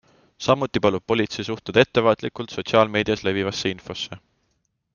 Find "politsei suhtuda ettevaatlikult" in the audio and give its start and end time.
1.11-2.55